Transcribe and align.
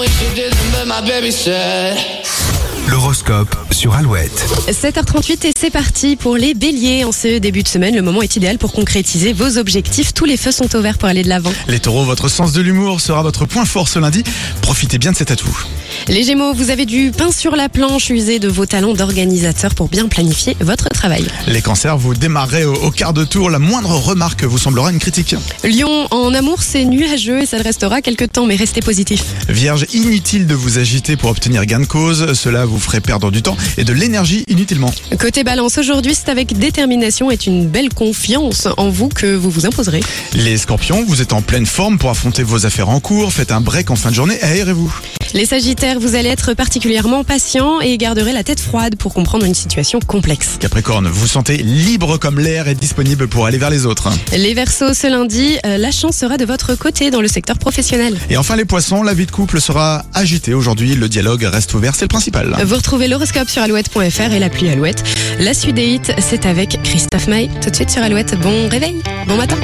wish 0.00 0.22
you 0.22 0.34
didn't, 0.34 0.72
but 0.72 0.88
my 0.88 1.02
baby 1.02 1.30
said. 1.30 2.19
L'horoscope 2.90 3.54
sur 3.70 3.94
Alouette. 3.94 4.44
7h38 4.68 5.46
et 5.46 5.52
c'est 5.56 5.70
parti 5.70 6.16
pour 6.16 6.36
les 6.36 6.54
béliers. 6.54 7.04
En 7.04 7.12
ce 7.12 7.38
début 7.38 7.62
de 7.62 7.68
semaine, 7.68 7.94
le 7.94 8.02
moment 8.02 8.20
est 8.20 8.34
idéal 8.34 8.58
pour 8.58 8.72
concrétiser 8.72 9.32
vos 9.32 9.58
objectifs. 9.58 10.12
Tous 10.12 10.24
les 10.24 10.36
feux 10.36 10.50
sont 10.50 10.74
au 10.74 10.80
vert 10.80 10.98
pour 10.98 11.08
aller 11.08 11.22
de 11.22 11.28
l'avant. 11.28 11.52
Les 11.68 11.78
taureaux, 11.78 12.04
votre 12.04 12.26
sens 12.28 12.52
de 12.52 12.60
l'humour 12.60 13.00
sera 13.00 13.22
votre 13.22 13.44
point 13.46 13.64
fort 13.64 13.88
ce 13.88 14.00
lundi. 14.00 14.24
Profitez 14.60 14.98
bien 14.98 15.12
de 15.12 15.16
cet 15.16 15.30
atout. 15.30 15.56
Les 16.08 16.24
gémeaux, 16.24 16.52
vous 16.52 16.70
avez 16.70 16.84
du 16.84 17.12
pain 17.16 17.30
sur 17.30 17.54
la 17.54 17.68
planche. 17.68 18.10
Usez 18.10 18.40
de 18.40 18.48
vos 18.48 18.66
talents 18.66 18.94
d'organisateur 18.94 19.74
pour 19.76 19.88
bien 19.88 20.08
planifier 20.08 20.56
votre 20.60 20.88
travail. 20.88 21.24
Les 21.46 21.62
cancers, 21.62 21.96
vous 21.96 22.14
démarrerez 22.14 22.64
au, 22.64 22.74
au 22.74 22.90
quart 22.90 23.12
de 23.12 23.24
tour. 23.24 23.50
La 23.50 23.60
moindre 23.60 23.90
remarque 23.90 24.42
vous 24.42 24.58
semblera 24.58 24.90
une 24.90 24.98
critique. 24.98 25.36
Lion, 25.62 26.08
en 26.10 26.34
amour, 26.34 26.62
c'est 26.62 26.84
nuageux 26.84 27.42
et 27.42 27.46
ça 27.46 27.56
le 27.58 27.62
restera 27.62 28.02
quelques 28.02 28.32
temps, 28.32 28.46
mais 28.46 28.56
restez 28.56 28.80
positif. 28.80 29.22
Vierge, 29.48 29.86
inutile 29.92 30.48
de 30.48 30.54
vous 30.54 30.78
agiter 30.78 31.16
pour 31.16 31.30
obtenir 31.30 31.64
gain 31.66 31.78
de 31.80 31.86
cause. 31.86 32.32
Cela 32.32 32.64
vous 32.64 32.79
ferait 32.80 33.00
perdre 33.00 33.30
du 33.30 33.42
temps 33.42 33.56
et 33.76 33.84
de 33.84 33.92
l'énergie 33.92 34.44
inutilement. 34.48 34.92
Côté 35.18 35.44
balance, 35.44 35.78
aujourd'hui, 35.78 36.14
c'est 36.14 36.30
avec 36.30 36.58
détermination 36.58 37.30
et 37.30 37.38
une 37.46 37.66
belle 37.66 37.90
confiance 37.90 38.68
en 38.76 38.90
vous 38.90 39.08
que 39.08 39.34
vous 39.34 39.50
vous 39.50 39.66
imposerez. 39.66 40.00
Les 40.34 40.56
scorpions, 40.56 41.04
vous 41.06 41.22
êtes 41.22 41.32
en 41.32 41.42
pleine 41.42 41.66
forme 41.66 41.98
pour 41.98 42.10
affronter 42.10 42.42
vos 42.42 42.66
affaires 42.66 42.88
en 42.88 43.00
cours. 43.00 43.32
Faites 43.32 43.52
un 43.52 43.60
break 43.60 43.90
en 43.90 43.96
fin 43.96 44.10
de 44.10 44.14
journée 44.14 44.38
et 44.40 44.44
aérez-vous. 44.44 44.92
Les 45.32 45.46
sagittaires, 45.46 46.00
vous 46.00 46.16
allez 46.16 46.28
être 46.28 46.54
particulièrement 46.54 47.22
patient 47.22 47.80
et 47.80 47.96
garderez 47.98 48.32
la 48.32 48.42
tête 48.42 48.60
froide 48.60 48.96
pour 48.96 49.14
comprendre 49.14 49.46
une 49.46 49.54
situation 49.54 50.00
complexe. 50.00 50.56
Capricorne, 50.58 51.06
vous 51.06 51.20
vous 51.20 51.26
sentez 51.28 51.58
libre 51.58 52.16
comme 52.18 52.40
l'air 52.40 52.66
et 52.66 52.74
disponible 52.74 53.28
pour 53.28 53.46
aller 53.46 53.58
vers 53.58 53.70
les 53.70 53.86
autres. 53.86 54.10
Les 54.32 54.54
versos, 54.54 54.94
ce 54.94 55.06
lundi, 55.06 55.56
euh, 55.64 55.76
la 55.76 55.92
chance 55.92 56.16
sera 56.16 56.36
de 56.36 56.44
votre 56.44 56.74
côté 56.74 57.10
dans 57.10 57.20
le 57.20 57.28
secteur 57.28 57.58
professionnel. 57.58 58.18
Et 58.28 58.36
enfin 58.36 58.56
les 58.56 58.64
poissons, 58.64 59.02
la 59.02 59.14
vie 59.14 59.26
de 59.26 59.30
couple 59.30 59.60
sera 59.60 60.04
agitée 60.14 60.54
aujourd'hui. 60.54 60.96
Le 60.96 61.08
dialogue 61.08 61.42
reste 61.42 61.74
ouvert, 61.74 61.94
c'est 61.94 62.04
le 62.04 62.08
principal. 62.08 62.56
Vous 62.64 62.74
retrouvez 62.74 63.06
l'horoscope 63.06 63.48
sur 63.48 63.62
alouette.fr 63.62 64.32
et 64.32 64.38
l'appli 64.40 64.68
Alouette. 64.68 65.04
La 65.38 65.54
suite 65.54 65.76
des 65.76 65.86
hits, 65.86 66.12
c'est 66.18 66.46
avec 66.46 66.82
Christophe 66.82 67.28
May. 67.28 67.48
Tout 67.62 67.70
de 67.70 67.76
suite 67.76 67.90
sur 67.90 68.02
Alouette. 68.02 68.38
Bon 68.40 68.68
réveil, 68.68 68.96
bon 69.28 69.36
matin. 69.36 69.56